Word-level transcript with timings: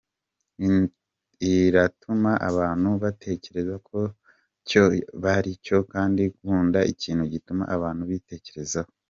Iratuma 1.53 2.31
abantu 2.49 2.89
batekereza 3.03 3.75
ku 3.87 3.99
cyo 4.69 4.83
baricyo, 5.23 5.77
kandi 5.93 6.23
nkunda 6.39 6.79
ikintu 6.93 7.23
gituma 7.33 7.63
abantu 7.77 8.03
bitekerezaho. 8.11 8.91